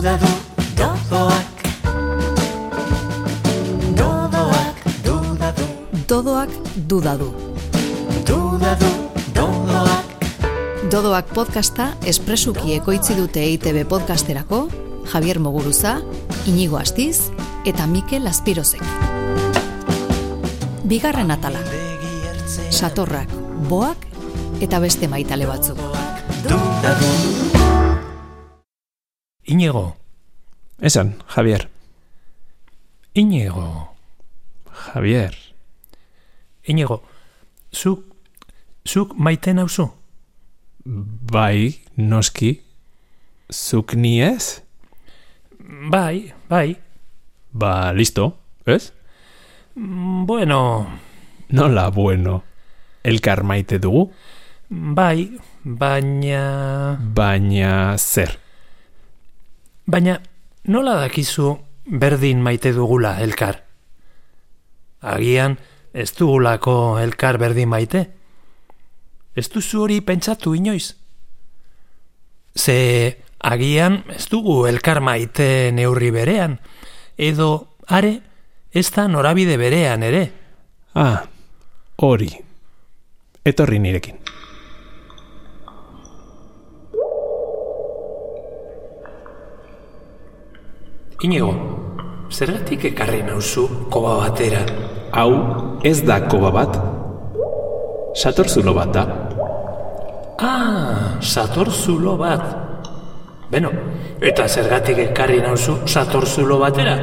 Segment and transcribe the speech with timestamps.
[0.00, 0.28] duda du,
[0.76, 1.58] dodoak.
[3.96, 5.66] Dodoak, duda du,
[6.08, 6.50] Dodoak
[6.88, 7.28] duda du.
[8.24, 8.88] duda du,
[9.34, 10.24] dodoak.
[10.88, 14.70] Dodoak podcasta espresuki ekoitzi dute EITB podcasterako
[15.12, 15.98] Javier Moguruza,
[16.46, 17.28] Inigo Astiz
[17.66, 18.80] eta Mikel Aspirozek.
[20.88, 21.60] Bigarren atala,
[22.70, 23.28] satorrak,
[23.68, 24.08] boak
[24.64, 25.76] eta beste maitale batzuk.
[26.48, 27.59] Duda du,
[29.50, 29.96] Iñigo,
[30.78, 31.68] Esan, Javier.
[33.14, 33.96] Iñigo,
[34.70, 35.34] Javier.
[36.62, 37.02] Iñigo,
[37.74, 38.04] zuk,
[38.86, 39.90] zuk maite nauzu?
[40.84, 42.62] Bai, noski.
[43.50, 44.62] Zuk ni ez?
[45.58, 46.78] Bai, bai.
[47.50, 48.92] Ba, listo, ez?
[49.74, 50.86] Bueno,
[51.48, 52.44] Nola bueno.
[53.02, 54.12] Elkar maite dugu,
[54.68, 56.96] bai, baina...
[57.02, 58.39] baina zer.
[59.90, 60.20] Baina,
[60.70, 61.56] nola dakizu
[61.98, 63.56] berdin maite dugula elkar?
[65.02, 65.56] Agian,
[65.90, 68.04] ez dugulako elkar berdin maite?
[69.34, 70.92] Ez duzu hori pentsatu inoiz?
[72.54, 72.76] Ze
[73.42, 76.58] agian ez dugu elkar maite neurri berean,
[77.18, 77.50] edo
[77.88, 78.20] are
[78.70, 80.22] ez da norabide berean ere.
[80.94, 81.24] Ah,
[81.98, 82.30] hori.
[83.42, 84.22] Etorri nirekin.
[91.20, 91.50] Inigo,
[92.32, 94.62] zergatik ekarri nauzu koba batera?
[95.12, 95.32] Hau,
[95.84, 96.78] ez da koba bat.
[98.16, 99.02] Satorzulo bat da.
[100.40, 102.46] Ah, satorzulo bat.
[103.52, 103.68] Beno,
[104.16, 106.94] eta zergatik ekarri nauzu satorzulo batera?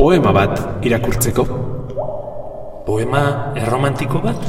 [0.00, 1.44] Poema bat irakurtzeko.
[2.88, 4.42] Poema erromantiko bat?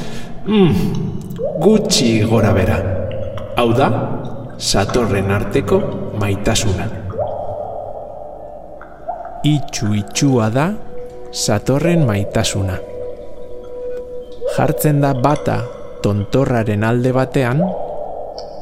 [1.61, 2.79] Gutxi gora bera.
[3.53, 3.91] Hau da,
[4.57, 5.79] satorren arteko
[6.17, 6.89] maitasuna.
[9.43, 10.65] Itxu itxua da,
[11.31, 12.75] satorren maitasuna.
[14.57, 15.61] Jartzen da bata
[16.03, 17.63] tontorraren alde batean,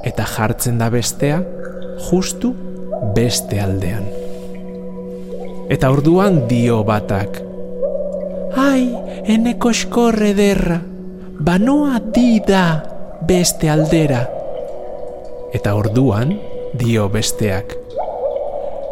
[0.06, 1.42] eta jartzen da bestea
[2.10, 2.54] justu
[3.16, 4.06] beste aldean.
[5.74, 7.42] Eta orduan dio batak,
[8.58, 8.88] Ai,
[9.30, 10.78] eneko eskorre derra,
[11.46, 12.82] banoa di da
[13.28, 14.24] beste aldera.
[15.54, 16.32] Eta orduan
[16.78, 17.76] dio besteak.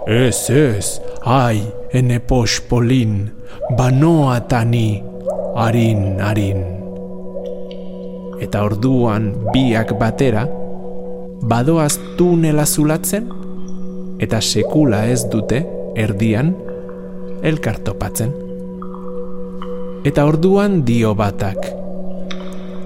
[0.05, 1.61] Ez ez, ai,
[1.93, 3.31] ene pospolin,
[3.77, 5.01] banoa tani,
[5.57, 6.61] harin.
[8.41, 10.45] Eta orduan biak batera,
[11.41, 13.31] badoaz tunela zulatzen,
[14.21, 15.63] eta sekula ez dute
[15.97, 16.53] erdian
[17.41, 18.31] elkartopatzen.
[20.05, 21.71] Eta orduan dio batak.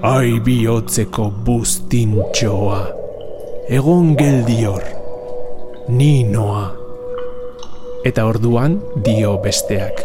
[0.00, 2.82] Ai bihotzeko buztintxoa,
[3.68, 4.86] egon geldior,
[5.92, 6.79] ni noa.
[8.04, 10.00] Eta orduan dio besteak.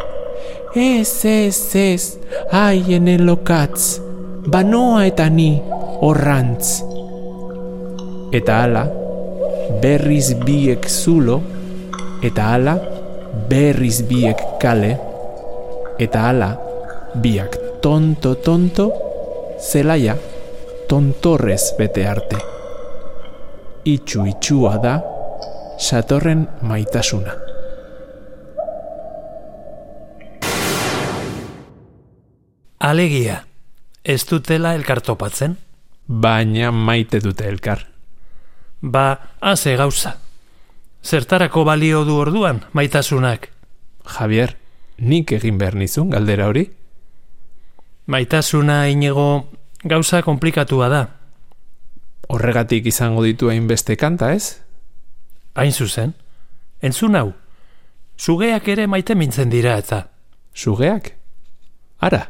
[0.76, 2.18] Ez, ez, ez,
[2.52, 4.02] ai ene lokatz,
[4.52, 5.54] banoa eta ni
[6.04, 6.82] horrantz.
[8.36, 8.84] Eta hala,
[9.80, 11.40] berriz biek zulo,
[12.20, 12.76] eta hala,
[13.48, 14.92] berriz biek kale,
[15.96, 16.52] eta hala,
[17.24, 18.92] biak tonto tonto,
[19.56, 20.18] zelaia
[20.92, 22.44] tontorrez bete arte.
[23.88, 25.00] Itxu itxua da,
[25.80, 27.55] satorren maitasuna.
[32.80, 33.46] Alegia,
[34.03, 35.56] ez dutela elkartopatzen?
[36.08, 37.88] Baina maite dute elkar.
[38.81, 40.18] Ba, haze gauza.
[41.02, 43.47] Zertarako balio du orduan, maitasunak?
[44.06, 44.58] Javier,
[44.97, 46.66] nik egin behar nizun galdera hori?
[48.12, 49.47] Maitasuna inigo
[49.84, 51.02] gauza komplikatua da.
[52.28, 54.59] Horregatik izango ditu hainbeste kanta ez?
[55.56, 56.14] Hain zuzen,
[56.81, 57.31] entzun hau.
[58.18, 60.08] Sugeak ere maite mintzen dira eta.
[60.53, 61.14] Sugeak?
[62.03, 62.25] Ara,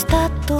[0.00, 0.59] gustatuta,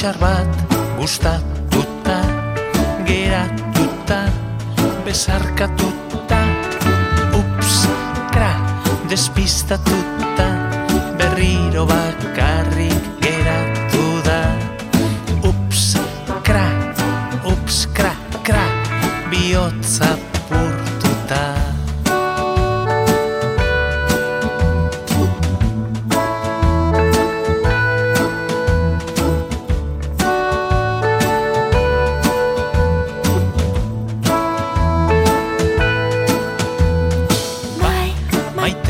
[0.00, 0.48] bat
[0.96, 2.20] gustatuta
[3.04, 4.32] geratuta
[5.04, 6.40] besarkatuta.
[7.36, 7.84] Ups
[8.32, 8.52] kra
[9.10, 10.48] despistatuta
[11.20, 12.29] berriro bak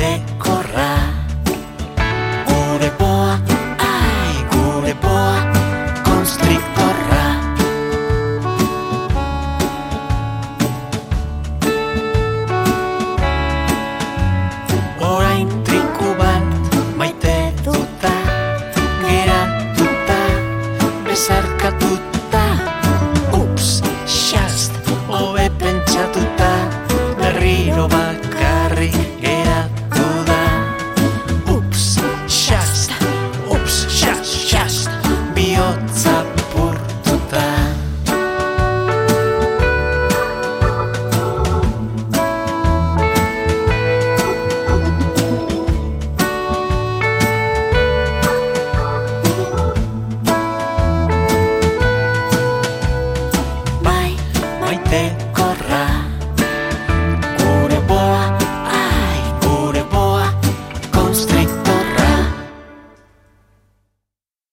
[0.03, 0.30] え
[54.91, 55.50] 猫